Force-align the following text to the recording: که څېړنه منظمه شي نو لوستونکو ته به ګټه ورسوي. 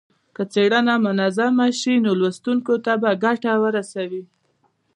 که 0.35 0.43
څېړنه 0.53 0.95
منظمه 1.05 1.67
شي 1.79 1.93
نو 2.05 2.11
لوستونکو 2.19 2.73
ته 2.85 2.93
به 3.01 3.11
ګټه 3.23 3.53
ورسوي. 3.63 4.23